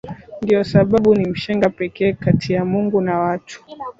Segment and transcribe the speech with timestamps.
[0.41, 3.63] ndiyo sababu ni mshenga pekee kati ya Mungu na watu